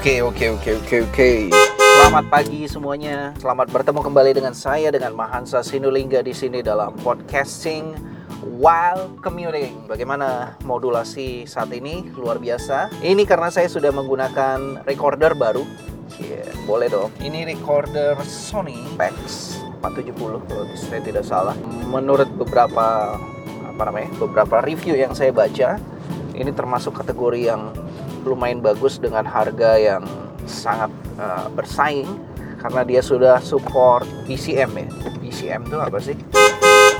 [0.00, 1.30] Oke, oke, oke, oke, oke.
[1.76, 3.36] Selamat pagi semuanya.
[3.36, 8.00] Selamat bertemu kembali dengan saya dengan Mahansa Sinulingga di sini dalam podcasting
[8.56, 9.84] while commuting.
[9.84, 12.08] Bagaimana modulasi saat ini?
[12.16, 12.88] Luar biasa.
[13.04, 15.68] Ini karena saya sudah menggunakan recorder baru.
[16.16, 17.12] Yeah, boleh dong.
[17.20, 21.52] Ini recorder Sony Pex 470 kalau saya tidak salah.
[21.92, 23.20] Menurut beberapa
[23.68, 24.08] apa namanya?
[24.16, 25.76] beberapa review yang saya baca,
[26.32, 27.68] ini termasuk kategori yang
[28.24, 30.04] lumayan bagus dengan harga yang
[30.48, 32.08] sangat uh, bersaing
[32.60, 34.88] karena dia sudah support BCM ya.
[35.20, 36.16] BCM itu apa sih?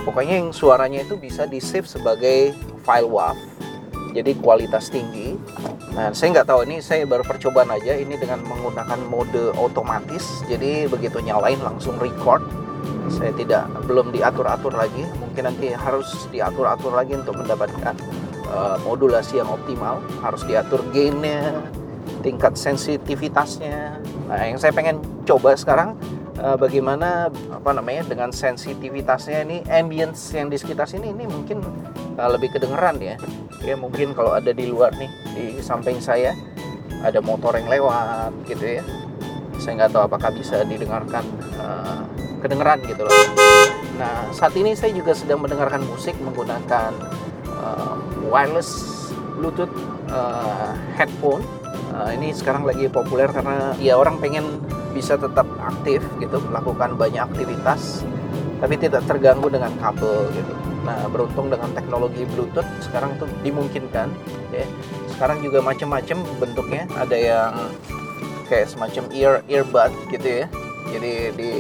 [0.00, 2.56] Pokoknya yang suaranya itu bisa di save sebagai
[2.86, 3.36] file WAV.
[4.10, 5.38] Jadi kualitas tinggi.
[5.94, 10.42] Nah, saya nggak tahu ini saya baru percobaan aja ini dengan menggunakan mode otomatis.
[10.48, 12.42] Jadi begitu nyalain langsung record.
[13.10, 15.04] Saya tidak belum diatur-atur lagi.
[15.18, 17.94] Mungkin nanti harus diatur-atur lagi untuk mendapatkan
[18.50, 21.62] uh, modulasi yang optimal harus diatur gainnya
[22.20, 23.96] tingkat sensitivitasnya.
[24.28, 25.96] Nah yang saya pengen coba sekarang
[26.42, 31.64] uh, bagaimana apa namanya dengan sensitivitasnya ini ambience yang di sekitar sini ini mungkin
[32.18, 33.16] uh, lebih kedengeran ya.
[33.64, 36.36] Ya mungkin kalau ada di luar nih di samping saya
[37.00, 38.82] ada motor yang lewat gitu ya.
[39.60, 41.24] Saya nggak tahu apakah bisa didengarkan
[41.60, 42.04] uh,
[42.40, 43.12] kedengeran gitu loh.
[44.00, 46.92] Nah saat ini saya juga sedang mendengarkan musik menggunakan
[47.60, 47.94] uh,
[48.32, 48.72] wireless
[49.36, 49.72] Bluetooth
[50.08, 51.44] uh, headphone.
[51.92, 54.58] Uh, ini sekarang lagi populer karena ya orang pengen
[54.90, 58.02] bisa tetap aktif gitu, melakukan banyak aktivitas,
[58.58, 60.52] tapi tidak terganggu dengan kabel gitu.
[60.80, 64.08] Nah, beruntung dengan teknologi Bluetooth sekarang tuh dimungkinkan.
[64.50, 64.64] Ya.
[65.12, 66.88] Sekarang juga macam-macam bentuknya.
[66.96, 67.52] Ada yang
[68.48, 70.46] kayak semacam ear earbud gitu ya.
[70.90, 71.50] Jadi di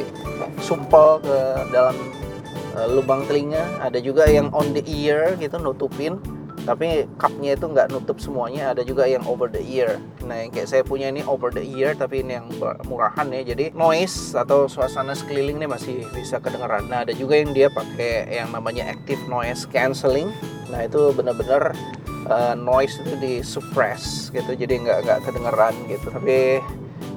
[0.64, 1.38] sumpel ke
[1.70, 1.94] dalam
[2.90, 6.20] lubang telinga ada juga yang on the ear gitu nutupin.
[6.60, 9.96] Tapi cupnya itu nggak nutup semuanya ada juga yang over the ear.
[10.28, 12.52] Nah yang kayak saya punya ini over the ear tapi ini yang
[12.84, 13.42] murahan ya.
[13.42, 16.84] Jadi noise atau suasana sekeliling ini masih bisa kedengeran.
[16.92, 20.28] Nah ada juga yang dia pakai yang namanya active noise cancelling.
[20.68, 21.72] Nah itu benar-benar
[22.28, 24.52] uh, noise itu di suppress gitu.
[24.52, 26.12] Jadi nggak nggak kedengeran gitu.
[26.12, 26.60] Tapi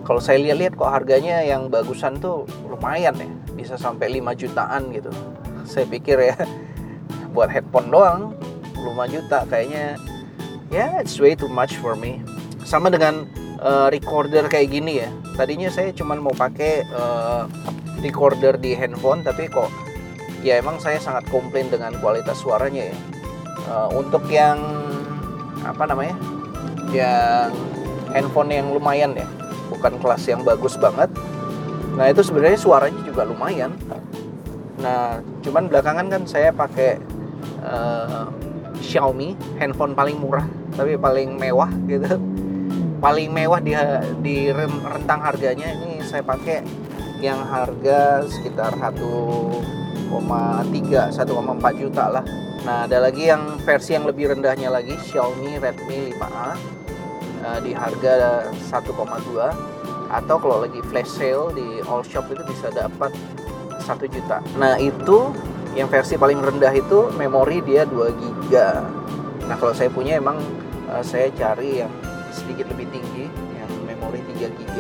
[0.08, 3.28] kalau saya lihat-lihat kok harganya yang bagusan tuh lumayan ya.
[3.54, 5.12] Bisa sampai 5 jutaan gitu
[5.64, 6.36] saya pikir ya
[7.36, 8.38] buat headphone doang
[8.78, 9.98] 5 juta kayaknya.
[10.70, 12.22] Ya yeah, it's way too much for me.
[12.66, 13.26] Sama dengan
[13.62, 15.10] uh, recorder kayak gini ya.
[15.34, 17.50] Tadinya saya cuma mau pakai uh,
[18.06, 19.72] recorder di handphone tapi kok
[20.44, 22.98] ya emang saya sangat komplain dengan kualitas suaranya ya.
[23.64, 24.60] Uh, untuk yang
[25.64, 26.20] apa namanya
[26.92, 27.56] yang
[28.12, 29.26] handphone yang lumayan ya
[29.72, 31.10] bukan kelas yang bagus banget.
[31.94, 33.74] Nah itu sebenarnya suaranya juga lumayan
[34.84, 37.00] nah cuman belakangan kan saya pakai
[37.64, 38.28] uh,
[38.84, 40.44] Xiaomi handphone paling murah
[40.76, 42.20] tapi paling mewah gitu.
[43.04, 43.76] Paling mewah di
[44.24, 46.64] di rentang harganya ini saya pakai
[47.20, 52.26] yang harga sekitar 1,3 1,4 juta lah.
[52.64, 56.52] Nah ada lagi yang versi yang lebih rendahnya lagi Xiaomi Redmi 5A uh,
[57.44, 58.96] eh, di harga 1,2
[60.14, 63.12] atau kalau lagi flash sale di all shop itu bisa dapat
[63.84, 64.40] 1 juta.
[64.56, 65.36] Nah itu
[65.74, 68.54] yang versi paling rendah itu memori dia 2 GB
[69.44, 70.40] nah kalau saya punya emang
[70.88, 71.92] uh, saya cari yang
[72.32, 74.78] sedikit lebih tinggi yang memori 3 GB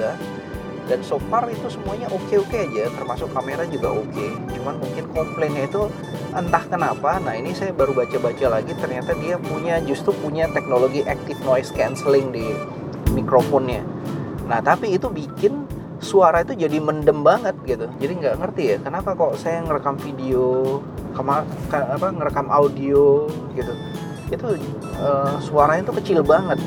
[0.84, 4.03] dan so far itu semuanya oke-oke okay aja termasuk kamera juga oke.
[4.12, 4.31] Okay.
[4.59, 5.88] cuman mungkin komplainnya itu
[6.36, 11.40] entah kenapa nah ini saya baru baca-baca lagi ternyata dia punya justru punya teknologi active
[11.47, 12.52] noise cancelling di
[13.16, 13.84] mikrofonnya.
[14.44, 15.62] Nah tapi itu bikin
[16.03, 17.88] suara itu jadi mendem banget gitu.
[17.97, 20.80] Jadi nggak ngerti ya kenapa kok saya ngerekam video
[21.16, 23.74] kema apa ngerekam audio gitu.
[24.30, 24.59] Itu
[25.00, 26.59] uh, suaranya itu kecil banget.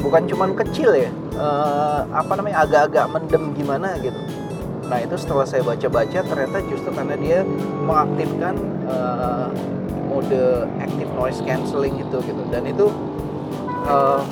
[0.00, 4.16] Bukan cuman kecil ya uh, apa namanya agak-agak mendem gimana gitu.
[4.86, 7.42] Nah itu setelah saya baca-baca ternyata justru karena dia
[7.82, 8.54] mengaktifkan
[8.86, 9.50] uh,
[10.06, 12.42] mode active noise cancelling itu gitu.
[12.54, 12.86] Dan itu
[13.90, 14.22] uh,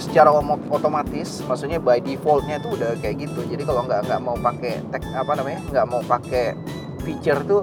[0.00, 0.32] secara
[0.72, 3.44] otomatis maksudnya by defaultnya itu udah kayak gitu.
[3.44, 6.56] Jadi kalau nggak nggak mau pakai tek apa namanya nggak mau pakai
[7.04, 7.62] feature tuh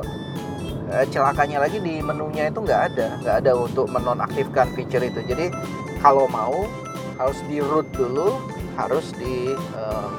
[0.93, 3.07] eh, celakanya lagi di menunya itu nggak ada.
[3.25, 5.25] Nggak ada untuk menonaktifkan feature itu.
[5.25, 5.49] Jadi
[5.97, 6.69] kalau mau
[7.17, 8.37] harus di root dulu
[8.77, 10.13] harus di um,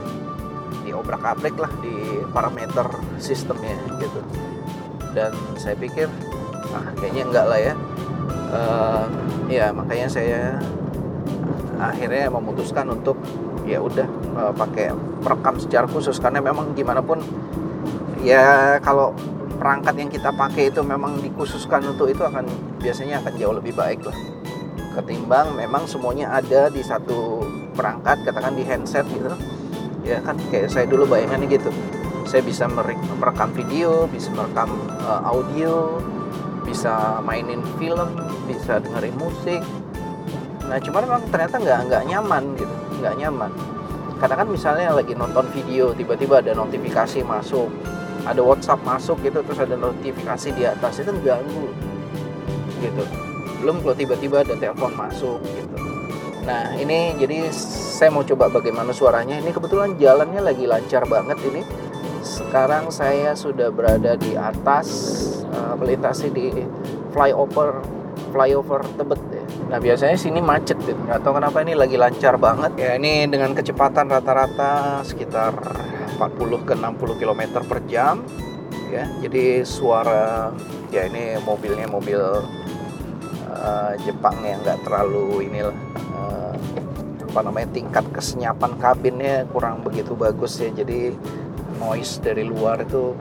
[0.82, 2.90] di obrak abrik lah di parameter
[3.22, 4.20] sistemnya gitu.
[5.14, 6.10] Dan saya pikir
[6.74, 7.74] ah kayaknya enggak lah ya.
[8.48, 9.04] Uh,
[9.46, 10.56] ya makanya saya
[11.78, 13.16] akhirnya memutuskan untuk
[13.64, 14.92] ya udah uh, pakai
[15.22, 16.18] perekam secara khusus.
[16.18, 17.22] Karena memang gimana pun
[18.22, 19.14] ya kalau
[19.58, 22.46] perangkat yang kita pakai itu memang dikhususkan untuk itu akan
[22.78, 24.14] biasanya akan jauh lebih baik lah.
[24.98, 27.42] Ketimbang memang semuanya ada di satu
[27.74, 29.30] perangkat katakan di handset gitu.
[30.02, 31.70] Ya kan kayak saya dulu bayangannya gitu.
[32.28, 34.68] Saya bisa merekam video bisa merekam
[35.06, 36.02] uh, audio
[36.68, 38.12] bisa mainin film
[38.44, 39.64] bisa dengerin musik
[40.68, 43.52] nah cuman memang ternyata nggak nggak nyaman gitu nggak nyaman.
[44.18, 47.70] Karena kan misalnya lagi nonton video tiba-tiba ada notifikasi masuk
[48.26, 51.70] ada WhatsApp masuk gitu terus ada notifikasi di atas itu ganggu
[52.82, 53.02] gitu.
[53.62, 55.76] Belum kalau tiba-tiba ada telepon masuk gitu.
[56.44, 59.38] Nah ini jadi saya mau coba bagaimana suaranya.
[59.38, 61.62] Ini kebetulan jalannya lagi lancar banget ini.
[62.20, 64.88] Sekarang saya sudah berada di atas
[65.54, 66.50] uh, melintasi di
[67.14, 67.80] flyover
[68.34, 69.37] flyover Tebet ya.
[69.68, 70.96] Nah biasanya sini macet gitu.
[71.04, 72.90] Gak tahu kenapa ini lagi lancar banget ya.
[72.96, 75.52] Ini dengan kecepatan rata-rata sekitar
[76.16, 78.24] 40 ke 60 km per jam
[78.88, 79.04] ya.
[79.20, 80.48] Jadi suara
[80.88, 82.20] ya ini mobilnya mobil
[83.52, 85.76] uh, Jepang yang nggak terlalu inilah
[86.16, 86.56] uh,
[87.28, 90.72] apa namanya tingkat kesenyapan kabinnya kurang begitu bagus ya.
[90.72, 91.12] Jadi
[91.76, 93.12] noise dari luar itu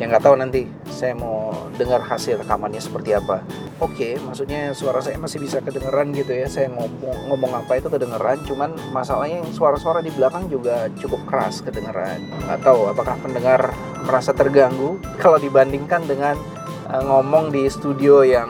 [0.00, 3.44] yang nggak tahu nanti saya mau dengar hasil rekamannya seperti apa.
[3.84, 6.48] Oke okay, maksudnya suara saya masih bisa kedengeran gitu ya.
[6.48, 12.24] Saya ngomong ngomong apa itu kedengeran cuman masalahnya suara-suara di belakang juga cukup keras kedengeran.
[12.48, 13.76] Nggak tahu apakah pendengar
[14.08, 16.40] merasa terganggu kalau dibandingkan dengan
[16.88, 18.48] uh, ngomong di studio yang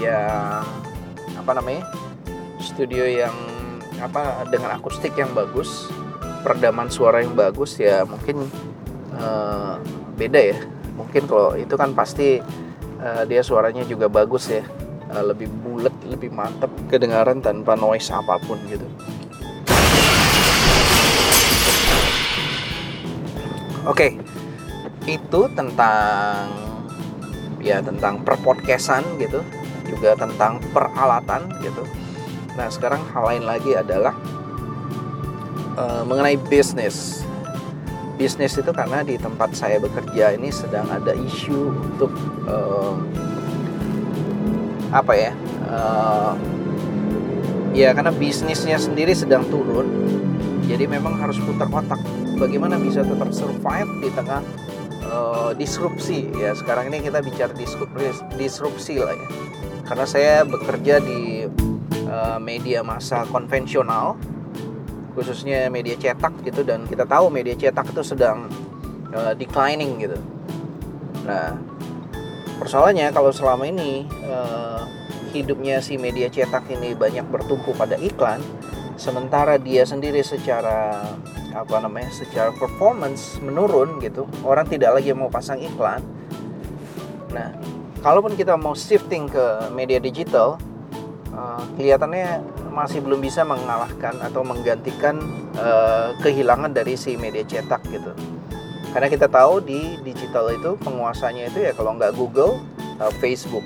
[0.00, 0.64] ya
[1.36, 1.84] apa namanya?
[2.56, 3.36] Studio yang
[4.00, 5.92] apa dengan akustik yang bagus
[6.40, 8.48] peredaman suara yang bagus ya mungkin
[9.16, 9.80] uh,
[10.14, 10.58] beda ya.
[10.94, 12.38] Mungkin kalau itu kan pasti
[13.02, 14.62] uh, dia suaranya juga bagus ya.
[15.10, 18.86] Uh, lebih bulat lebih mantep kedengaran tanpa noise apa pun gitu.
[23.84, 24.16] Oke okay.
[25.04, 26.48] itu tentang
[27.60, 29.44] ya tentang perpodcastan gitu.
[29.84, 31.84] Juga tentang peralatan gitu.
[32.56, 34.16] Nah sekarang hal lain lagi adalah
[35.76, 37.26] uh, mengenai bisnis
[38.24, 42.08] bisnis itu karena di tempat saya bekerja ini sedang ada isu untuk
[42.48, 42.96] uh,
[44.96, 45.32] apa ya
[45.68, 46.32] uh,
[47.76, 49.84] ya karena bisnisnya sendiri sedang turun
[50.64, 52.00] jadi memang harus putar otak
[52.40, 54.40] bagaimana bisa tetap survive di tengah
[55.04, 56.32] uh, disrupsi.
[56.40, 59.28] Ya sekarang ini kita bicara disrupsi, disrupsi lah ya.
[59.84, 61.44] Karena saya bekerja di
[62.08, 64.16] uh, media massa konvensional
[65.14, 68.50] khususnya media cetak gitu dan kita tahu media cetak itu sedang
[69.14, 70.18] uh, declining gitu.
[71.24, 71.56] Nah,
[72.58, 74.82] persoalannya kalau selama ini uh,
[75.30, 78.42] hidupnya si media cetak ini banyak bertumpu pada iklan,
[78.98, 81.02] sementara dia sendiri secara
[81.54, 86.02] apa namanya, secara performance menurun gitu, orang tidak lagi mau pasang iklan.
[87.30, 87.54] Nah,
[88.02, 90.58] kalaupun kita mau shifting ke media digital,
[91.30, 92.42] uh, kelihatannya
[92.74, 95.22] masih belum bisa mengalahkan atau menggantikan
[95.54, 98.10] uh, kehilangan dari si media cetak gitu.
[98.90, 102.58] Karena kita tahu di digital itu penguasanya itu ya kalau nggak Google,
[102.98, 103.62] uh, Facebook.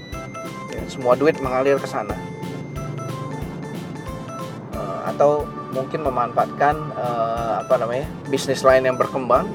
[0.69, 2.13] Ya, semua duit mengalir ke sana.
[4.77, 9.49] Uh, atau mungkin memanfaatkan uh, apa namanya bisnis lain yang berkembang,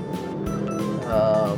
[1.10, 1.54] uh,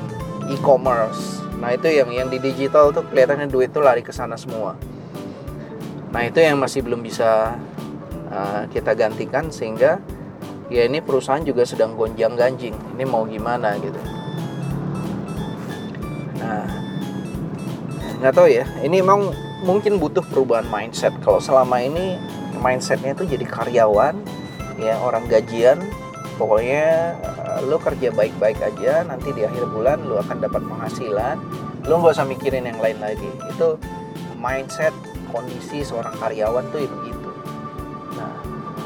[0.51, 1.44] e-commerce.
[1.59, 4.75] Nah itu yang yang di digital tuh kelihatannya duit tuh lari ke sana semua.
[6.11, 7.59] Nah itu yang masih belum bisa
[8.35, 10.04] uh, kita gantikan sehingga
[10.68, 12.75] ya ini perusahaan juga sedang gonjang ganjing.
[12.99, 13.97] Ini mau gimana gitu.
[16.44, 16.68] Nah
[18.19, 18.68] nggak tahu ya.
[18.83, 19.31] Ini emang
[19.63, 21.15] mungkin butuh perubahan mindset.
[21.23, 22.19] Kalau selama ini
[22.59, 24.15] mindsetnya itu jadi karyawan
[24.75, 25.80] ya orang gajian
[26.35, 31.39] pokoknya uh, lo kerja baik-baik aja nanti di akhir bulan lo akan dapat penghasilan.
[31.87, 33.30] Lo nggak usah mikirin yang lain lagi.
[33.47, 33.80] Itu
[34.35, 34.92] mindset
[35.31, 37.15] kondisi seorang karyawan tuh ya begitu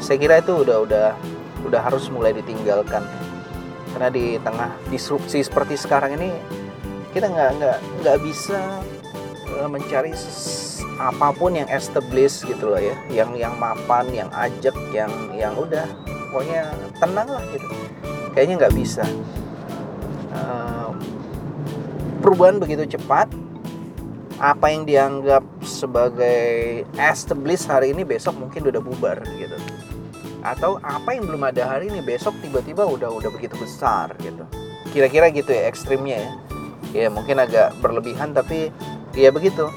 [0.10, 1.08] saya kira itu udah udah
[1.70, 3.06] udah harus mulai ditinggalkan.
[3.94, 6.34] Karena di tengah disrupsi seperti sekarang ini
[7.14, 8.82] kita nggak nggak nggak bisa
[9.54, 10.18] eh, mencari
[10.98, 12.98] apa pun yang established gitu loh ya.
[13.14, 15.86] Yang yang mapan yang ajak yang yang udah.
[16.34, 17.70] Pokoknya tenang lah gitu.
[18.34, 19.06] Kayaknya nggak bisa.
[22.26, 23.30] Perubahan begitu cepat
[24.42, 29.58] apa yang dianggap sebagai established hari ini besok mungkin udah bubar gitu
[30.42, 34.48] atau apa yang belum ada hari ini besok tiba-tiba udah udah begitu besar gitu.
[34.90, 36.32] Kira-kira gitu ya ekstrimnya ya.
[36.90, 38.74] Ya mungkin agak berlebihan tapi
[39.14, 39.68] ya begitu.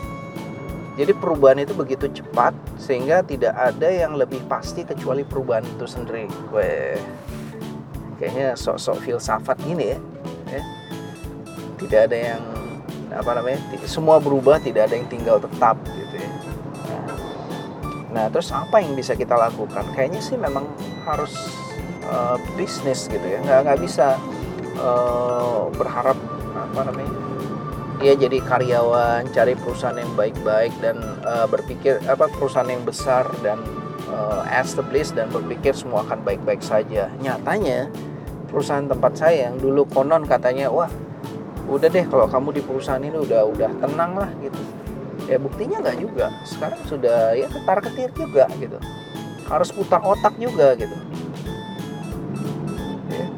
[0.93, 6.29] Jadi perubahan itu begitu cepat sehingga tidak ada yang lebih pasti kecuali perubahan itu sendiri.
[6.53, 7.01] Weh,
[8.21, 9.99] kayaknya sok-sok filsafat gini ya,
[10.53, 10.63] ya.
[11.81, 12.43] Tidak ada yang
[13.13, 16.32] apa namanya semua berubah tidak ada yang tinggal tetap gitu ya
[18.13, 19.89] Nah, terus apa yang bisa kita lakukan?
[19.97, 20.69] Kayaknya sih memang
[21.09, 21.33] harus
[22.05, 23.41] uh, bisnis gitu ya.
[23.41, 24.21] Nggak nggak bisa
[24.77, 26.17] uh, berharap
[26.53, 27.13] apa namanya?
[28.05, 33.63] Dia jadi karyawan, cari perusahaan yang baik-baik dan uh, berpikir apa perusahaan yang besar dan
[34.13, 37.09] uh, established dan berpikir semua akan baik-baik saja.
[37.23, 37.89] Nyatanya
[38.53, 40.91] perusahaan tempat saya yang dulu konon katanya wah
[41.71, 44.61] udah deh kalau kamu di perusahaan ini udah udah tenang lah gitu
[45.33, 46.27] ya buktinya nggak juga.
[46.45, 48.79] Sekarang sudah ya ketar ketir juga gitu.
[49.49, 50.97] Harus putar otak juga gitu.
[53.13, 53.29] Ya.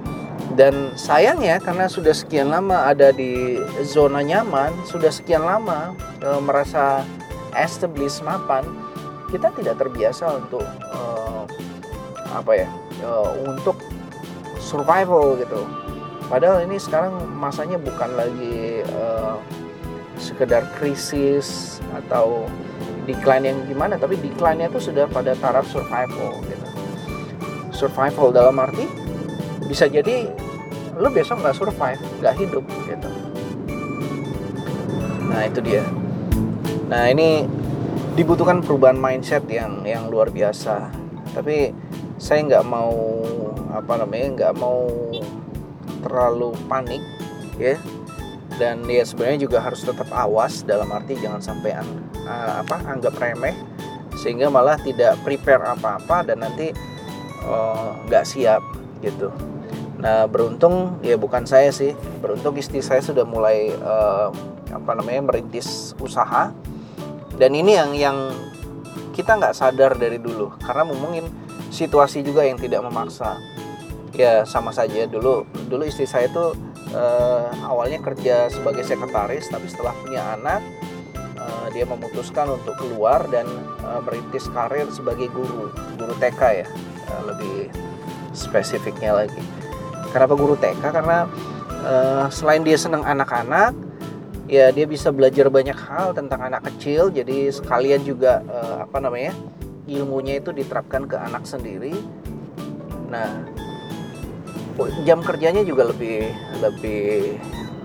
[0.54, 7.02] dan sayangnya karena sudah sekian lama ada di zona nyaman sudah sekian lama e, merasa
[7.58, 8.62] established mapan
[9.34, 11.00] kita tidak terbiasa untuk e,
[12.30, 12.70] apa ya
[13.02, 13.10] e,
[13.50, 13.74] untuk
[14.64, 15.66] survival gitu.
[16.24, 19.36] Padahal ini sekarang masanya bukan lagi uh,
[20.16, 22.48] sekedar krisis atau
[23.04, 26.66] decline yang gimana tapi decline-nya itu sudah pada taraf survival gitu.
[27.70, 28.88] Survival dalam arti
[29.68, 30.30] bisa jadi
[30.98, 33.08] lo besok nggak survive nggak hidup gitu.
[35.30, 35.84] Nah itu dia.
[36.90, 37.46] Nah ini
[38.14, 40.90] dibutuhkan perubahan mindset yang yang luar biasa.
[41.34, 41.74] Tapi
[42.16, 42.94] saya nggak mau
[43.74, 44.86] apa namanya nggak mau
[46.06, 47.02] terlalu panik
[47.58, 47.74] ya
[48.56, 51.86] dan dia sebenarnya juga harus tetap awas dalam arti jangan sampai an,
[52.26, 53.54] uh, apa anggap remeh
[54.14, 56.70] sehingga malah tidak prepare apa-apa dan nanti
[57.42, 58.62] eh, nggak uh, siap
[59.02, 59.28] gitu.
[59.98, 64.30] Nah beruntung ya bukan saya sih beruntung istri saya sudah mulai uh,
[64.70, 66.54] apa namanya merintis usaha
[67.34, 68.18] dan ini yang yang
[69.14, 71.26] kita nggak sadar dari dulu karena ngomongin
[71.74, 73.38] situasi juga yang tidak memaksa
[74.14, 76.54] ya sama saja dulu dulu istri saya tuh
[76.94, 80.62] uh, awalnya kerja sebagai sekretaris tapi setelah punya anak
[81.36, 83.44] uh, dia memutuskan untuk keluar dan
[83.84, 86.66] uh, merintis karir sebagai guru guru TK ya.
[87.10, 87.68] Uh, lebih
[88.34, 89.42] spesifiknya lagi.
[90.10, 91.26] Kenapa guru TK karena
[91.84, 93.74] uh, selain dia senang anak-anak
[94.46, 97.10] ya dia bisa belajar banyak hal tentang anak kecil.
[97.10, 99.34] Jadi sekalian juga uh, apa namanya
[99.84, 101.92] ilmunya itu diterapkan ke anak sendiri.
[103.10, 103.44] Nah
[105.06, 106.26] jam kerjanya juga lebih
[106.58, 107.38] lebih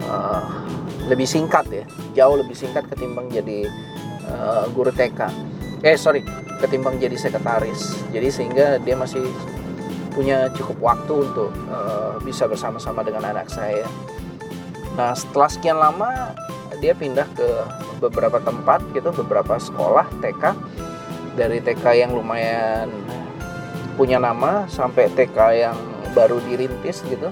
[0.05, 0.43] uh,
[1.05, 1.85] lebih singkat ya.
[2.17, 3.69] Jauh lebih singkat ketimbang jadi
[4.29, 6.25] uh, guru TK eh sorry
[6.59, 8.03] ketimbang jadi sekretaris.
[8.11, 9.23] Jadi sehingga dia masih
[10.11, 13.87] punya cukup waktu untuk uh, bisa bersama-sama dengan anak saya.
[14.99, 16.35] Nah setelah sekian lama
[16.83, 17.47] dia pindah ke
[17.99, 20.43] beberapa tempat gitu beberapa sekolah TK
[21.35, 22.91] dari TK yang lumayan
[23.95, 25.77] punya nama sampai TK yang
[26.11, 27.29] baru dirintis gitu.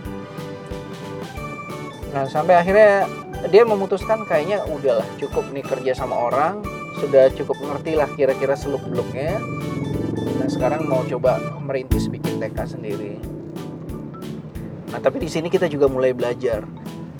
[2.14, 3.06] Nah sampai akhirnya
[3.52, 6.66] dia memutuskan kayaknya udahlah cukup nih kerja sama orang
[6.98, 9.38] sudah cukup ngerti lah kira-kira seluk beluknya
[10.42, 13.14] nah sekarang mau coba merintis bikin TK sendiri.
[14.90, 16.64] Nah tapi di sini kita juga mulai belajar.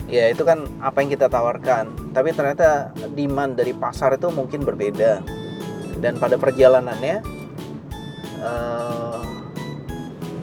[0.08, 2.16] Ya itu kan apa yang kita tawarkan.
[2.16, 5.20] Tapi ternyata demand dari pasar itu mungkin berbeda.
[6.00, 7.20] Dan pada perjalanannya
[8.40, 9.07] uh,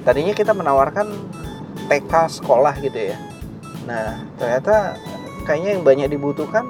[0.05, 1.09] tadinya kita menawarkan
[1.89, 3.17] TK sekolah gitu ya.
[3.89, 4.95] Nah ternyata
[5.43, 6.69] kayaknya yang banyak dibutuhkan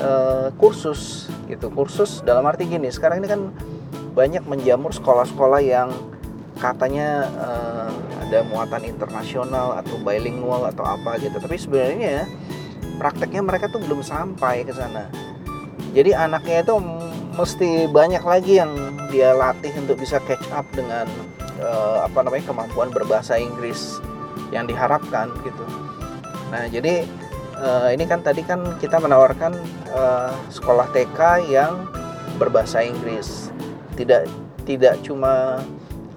[0.00, 1.68] uh, kursus gitu.
[1.68, 3.42] Kursus dalam arti gini sekarang ini kan
[4.16, 5.92] banyak menjamur sekolah-sekolah yang
[6.56, 7.90] katanya uh,
[8.24, 11.36] ada muatan internasional atau bilingual atau apa gitu.
[11.36, 12.24] Tapi sebenarnya
[12.96, 15.08] prakteknya mereka tuh belum sampai ke sana.
[15.92, 16.74] Jadi anaknya itu
[17.36, 18.72] mesti banyak lagi yang
[19.12, 21.04] dia latih untuk bisa catch up dengan
[21.62, 24.02] uh, apa namanya kemampuan berbahasa Inggris
[24.50, 25.64] yang diharapkan gitu.
[26.52, 27.06] Nah jadi
[27.56, 29.56] uh, ini kan tadi kan kita menawarkan
[29.94, 31.88] uh, sekolah TK yang
[32.36, 33.48] berbahasa Inggris,
[33.94, 34.28] tidak
[34.66, 35.62] tidak cuma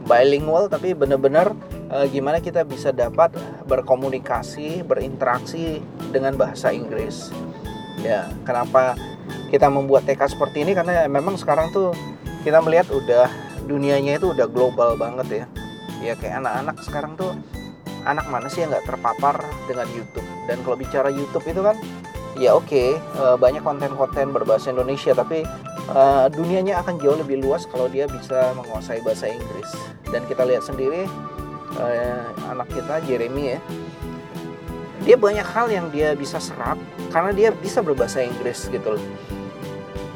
[0.06, 1.54] bilingual tapi benar-benar
[1.90, 3.34] uh, gimana kita bisa dapat
[3.66, 5.82] berkomunikasi, berinteraksi
[6.14, 7.34] dengan bahasa Inggris.
[8.04, 8.94] Ya, kenapa
[9.50, 11.96] kita membuat TK seperti ini karena memang sekarang tuh
[12.46, 13.26] kita melihat udah
[13.66, 15.46] dunianya itu udah global banget ya.
[16.02, 17.34] Ya kayak anak-anak sekarang tuh
[18.06, 20.28] anak mana sih yang nggak terpapar dengan YouTube?
[20.46, 21.78] Dan kalau bicara YouTube itu kan
[22.38, 25.48] ya oke okay, eh, banyak konten-konten berbahasa Indonesia tapi
[25.90, 29.70] uh, dunianya akan jauh lebih luas kalau dia bisa menguasai bahasa Inggris.
[30.14, 31.10] Dan kita lihat sendiri
[31.82, 33.60] uh, anak kita Jeremy ya
[35.06, 36.82] dia banyak hal yang dia bisa serap
[37.14, 38.98] karena dia bisa berbahasa Inggris gitu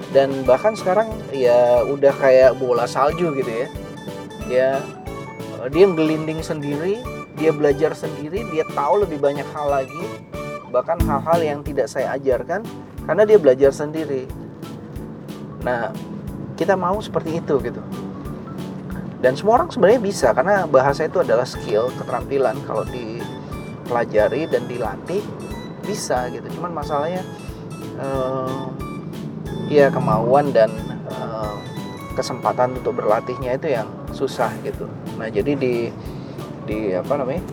[0.10, 3.68] dan bahkan sekarang ya udah kayak bola salju gitu ya.
[4.50, 4.70] Dia
[5.70, 7.04] dia ngelinding sendiri
[7.40, 10.06] dia belajar sendiri dia tahu lebih banyak hal lagi
[10.70, 12.62] bahkan hal-hal yang tidak saya ajarkan
[13.06, 14.30] karena dia belajar sendiri.
[15.66, 15.92] Nah
[16.56, 17.82] kita mau seperti itu gitu.
[19.20, 22.56] Dan semua orang sebenarnya bisa karena bahasa itu adalah skill keterampilan.
[22.64, 25.20] Kalau dipelajari dan dilatih
[25.84, 26.48] bisa gitu.
[26.56, 27.26] Cuman masalahnya
[28.00, 28.72] uh,
[29.70, 30.74] ya kemauan dan
[31.14, 31.54] uh,
[32.18, 34.90] kesempatan untuk berlatihnya itu yang susah gitu.
[35.22, 35.94] Nah jadi di
[36.66, 37.46] di apa namanya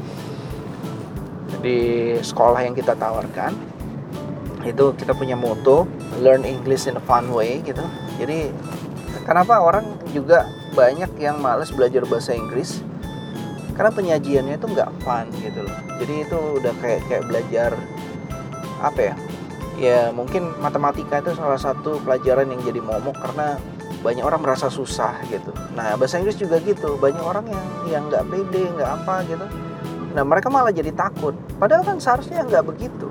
[1.60, 3.52] di sekolah yang kita tawarkan
[4.66, 5.86] itu kita punya moto
[6.18, 7.84] learn English in a fun way gitu.
[8.16, 8.50] Jadi
[9.28, 12.80] kenapa orang juga banyak yang males belajar bahasa Inggris?
[13.76, 15.76] Karena penyajiannya itu nggak fun gitu loh.
[16.00, 17.70] Jadi itu udah kayak kayak belajar
[18.80, 19.14] apa ya
[19.76, 23.60] ya mungkin matematika itu salah satu pelajaran yang jadi momok karena
[24.00, 25.52] banyak orang merasa susah gitu.
[25.76, 26.96] Nah bahasa Inggris juga gitu.
[26.96, 29.46] Banyak orang yang yang nggak pede nggak apa gitu.
[30.16, 31.36] Nah mereka malah jadi takut.
[31.60, 33.08] Padahal kan seharusnya nggak begitu.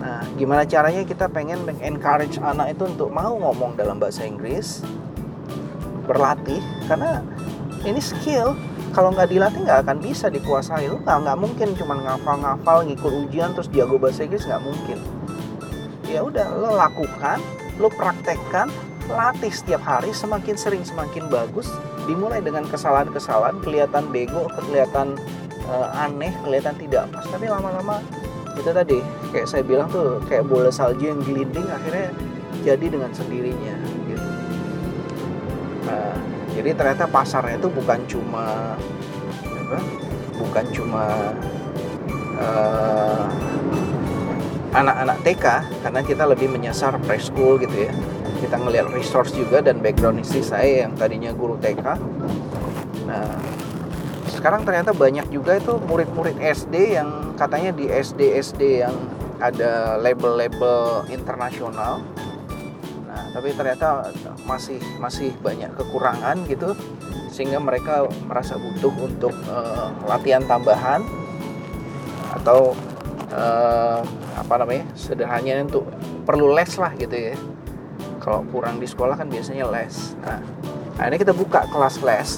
[0.00, 4.80] Nah gimana caranya kita pengen encourage anak itu untuk mau ngomong dalam bahasa Inggris?
[6.08, 7.20] Berlatih karena
[7.84, 8.56] ini skill.
[8.92, 10.84] Kalau nggak dilatih nggak akan bisa dikuasai.
[10.88, 15.00] Lu nggak nggak mungkin cuma ngafal-ngafal ngikut ujian terus jago bahasa Inggris nggak mungkin
[16.12, 17.40] ya udah lo lakukan
[17.80, 18.68] lo praktekkan
[19.08, 21.66] latih setiap hari semakin sering semakin bagus
[22.04, 25.16] dimulai dengan kesalahan-kesalahan kelihatan bego kelihatan
[25.66, 27.24] uh, aneh kelihatan tidak pas.
[27.26, 27.98] Tapi lama-lama
[28.52, 28.98] itu tadi
[29.32, 32.12] kayak saya bilang tuh kayak bola salju yang gelinding akhirnya
[32.62, 33.74] jadi dengan sendirinya
[34.06, 34.28] gitu.
[35.88, 36.14] Nah,
[36.52, 38.76] jadi ternyata pasarnya itu bukan cuma
[39.42, 39.78] apa
[40.36, 41.04] bukan cuma
[42.36, 43.24] uh,
[44.72, 45.46] anak-anak TK
[45.84, 47.92] karena kita lebih menyasar preschool gitu ya.
[48.42, 51.84] Kita ngelihat resource juga dan background istri saya yang tadinya guru TK
[53.02, 53.34] nah
[54.32, 58.96] sekarang ternyata banyak juga itu murid-murid SD yang katanya di SD-SD yang
[59.38, 62.02] ada label-label internasional.
[63.06, 64.10] Nah, tapi ternyata
[64.42, 66.74] masih masih banyak kekurangan gitu
[67.30, 71.06] sehingga mereka merasa butuh untuk uh, latihan tambahan
[72.34, 72.74] atau
[73.32, 74.00] uh,
[74.36, 75.88] apa namanya sederhananya untuk
[76.24, 77.34] perlu les lah gitu ya.
[78.22, 80.14] Kalau kurang di sekolah kan biasanya les.
[80.22, 82.30] Nah, ini kita buka kelas les.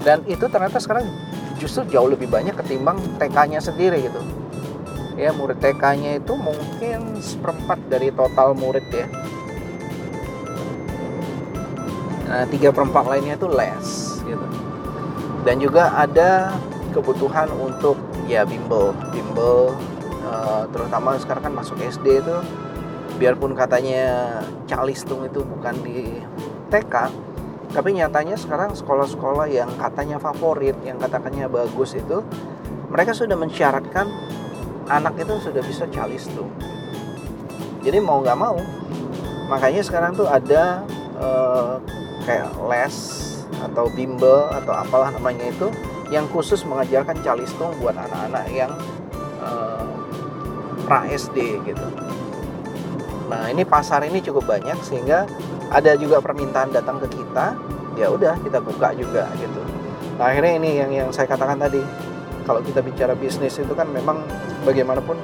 [0.00, 1.04] Dan itu ternyata sekarang
[1.58, 4.20] justru jauh lebih banyak ketimbang TK-nya sendiri gitu.
[5.16, 9.08] Ya murid TK-nya itu mungkin seperempat dari total murid ya.
[12.26, 13.88] Nah tiga perempat lainnya itu les
[14.22, 14.46] gitu.
[15.42, 16.54] Dan juga ada
[16.94, 17.96] kebutuhan untuk
[18.26, 18.92] ya bimbel.
[19.14, 19.74] Bimbel
[20.26, 22.36] uh, terutama sekarang kan masuk SD itu.
[23.16, 26.20] Biarpun katanya calistung itu bukan di
[26.68, 26.94] TK
[27.76, 32.22] tapi nyatanya sekarang sekolah-sekolah yang katanya favorit yang katakannya bagus itu
[32.88, 34.06] mereka sudah mensyaratkan
[34.86, 36.48] anak itu sudah bisa calistung
[37.82, 38.58] jadi mau nggak mau
[39.50, 40.86] makanya sekarang tuh ada
[41.18, 41.76] uh,
[42.22, 42.96] kayak les
[43.62, 45.70] atau bimbel atau apalah namanya itu
[46.10, 48.72] yang khusus mengajarkan calistung buat anak-anak yang
[49.42, 49.82] uh,
[50.86, 51.86] pra SD gitu.
[53.26, 55.26] Nah ini pasar ini cukup banyak sehingga
[55.74, 57.58] ada juga permintaan datang ke kita,
[57.98, 59.62] ya udah kita buka juga gitu.
[60.14, 61.82] Nah akhirnya ini yang yang saya katakan tadi,
[62.46, 64.22] kalau kita bicara bisnis itu kan memang
[64.62, 65.18] bagaimanapun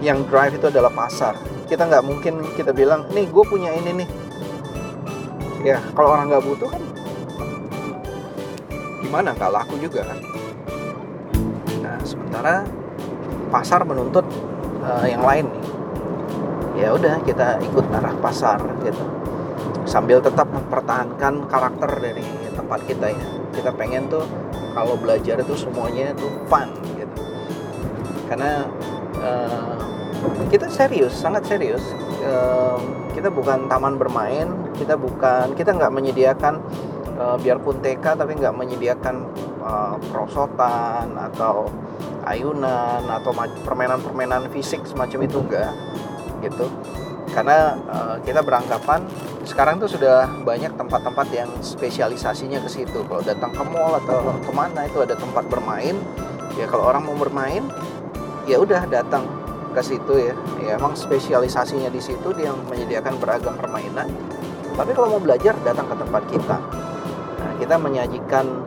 [0.00, 1.36] yang drive itu adalah pasar.
[1.68, 4.08] Kita nggak mungkin kita bilang, nih gue punya ini nih,
[5.62, 6.82] ya kalau orang nggak butuh kan
[9.12, 9.36] gimana?
[9.36, 10.18] Nggak laku juga kan?
[11.84, 12.64] Nah sementara
[13.52, 14.24] pasar menuntut
[14.80, 15.64] uh, yang lain nih.
[16.80, 19.04] Ya udah kita ikut arah pasar gitu.
[19.84, 22.24] Sambil tetap mempertahankan karakter dari
[22.56, 23.26] tempat kita ya.
[23.52, 24.24] Kita pengen tuh
[24.72, 27.20] kalau belajar itu semuanya tuh fun gitu.
[28.32, 28.64] Karena
[29.20, 29.76] uh,
[30.48, 31.84] kita serius sangat serius.
[32.24, 32.80] Uh,
[33.12, 36.64] kita bukan taman bermain kita bukan kita nggak menyediakan
[37.18, 39.26] uh, biarpun TK tapi nggak menyediakan
[39.60, 41.68] uh, perosotan atau
[42.24, 43.34] ayunan atau
[43.66, 45.72] permainan-permainan fisik semacam itu enggak
[46.42, 46.66] gitu.
[47.32, 49.08] Karena uh, kita beranggapan
[49.42, 53.02] sekarang tuh sudah banyak tempat-tempat yang spesialisasinya ke situ.
[53.08, 55.96] Kalau datang ke mall atau ke mana itu ada tempat bermain.
[56.60, 57.64] Ya kalau orang mau bermain
[58.44, 59.24] ya udah datang
[59.72, 60.34] ke situ ya.
[60.60, 64.12] Ya emang spesialisasinya di situ dia menyediakan beragam permainan.
[64.72, 66.56] Tapi kalau mau belajar datang ke tempat kita
[67.62, 68.66] kita menyajikan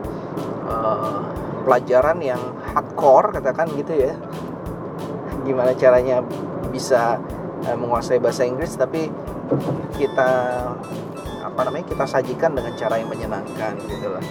[0.64, 1.20] uh,
[1.68, 2.40] pelajaran yang
[2.72, 4.16] hardcore katakan gitu ya.
[5.44, 6.24] Gimana caranya
[6.72, 7.20] bisa
[7.68, 9.12] uh, menguasai bahasa Inggris tapi
[10.00, 10.30] kita
[11.44, 14.24] apa namanya kita sajikan dengan cara yang menyenangkan gitu lah.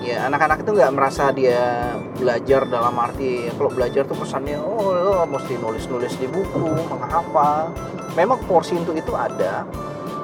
[0.00, 5.28] Ya anak-anak itu nggak merasa dia belajar dalam arti kalau belajar tuh pesannya oh lo
[5.28, 7.68] mesti nulis-nulis di buku menghafal.
[8.16, 9.68] Memang porsi untuk itu ada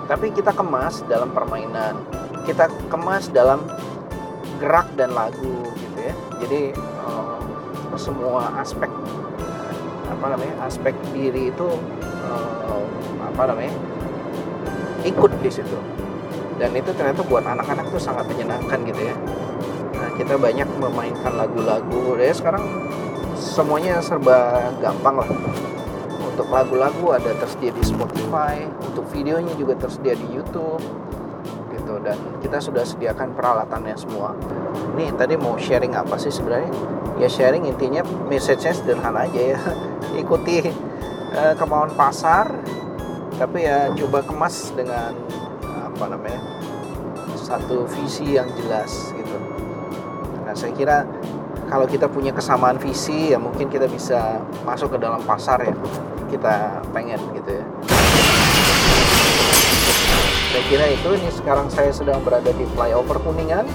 [0.07, 1.99] tapi kita kemas dalam permainan
[2.47, 3.67] kita kemas dalam
[4.63, 6.15] gerak dan lagu gitu ya.
[6.41, 6.63] Jadi
[7.03, 7.43] uh,
[7.99, 8.89] semua aspek
[10.07, 11.69] apa namanya aspek diri itu
[12.31, 12.87] uh,
[13.35, 13.75] apa namanya
[15.03, 15.79] ikut di situ.
[16.57, 19.17] Dan itu ternyata buat anak-anak tuh sangat menyenangkan gitu ya.
[19.97, 22.17] Nah, kita banyak memainkan lagu-lagu.
[22.17, 22.65] Ya sekarang
[23.37, 25.29] semuanya serba gampang lah.
[26.17, 30.85] Untuk lagu-lagu ada tersedia di Spotify untuk videonya juga tersedia di YouTube
[32.07, 34.39] dan kita sudah sediakan peralatannya semua.
[34.95, 36.71] Nih tadi mau sharing apa sih sebenarnya?
[37.19, 39.61] Ya sharing intinya message-nya sederhana aja ya.
[40.23, 40.71] Ikuti
[41.35, 42.55] uh, kemauan pasar
[43.37, 45.13] tapi ya coba kemas dengan
[45.67, 46.41] apa namanya
[47.35, 49.37] satu visi yang jelas gitu.
[50.47, 51.03] Nah saya kira
[51.67, 55.75] kalau kita punya kesamaan visi ya mungkin kita bisa masuk ke dalam pasar ya
[56.31, 57.65] kita pengen gitu ya
[60.53, 63.67] saya kira itu ini sekarang saya sedang berada di flyover Kuningan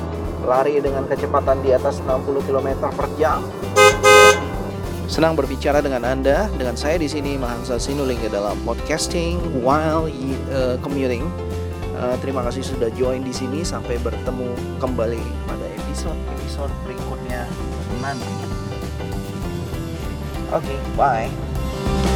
[0.48, 3.44] lari dengan kecepatan di atas 60 km per jam
[5.12, 11.28] Senang berbicara dengan Anda, dengan saya di sini Mahansa Sinulinga dalam podcasting while uh, commuting.
[12.00, 13.60] Uh, terima kasih sudah join di sini.
[13.60, 15.20] Sampai bertemu kembali
[15.52, 17.44] pada episode episode berikutnya
[18.00, 18.32] nanti.
[20.56, 22.11] Oke, okay, bye.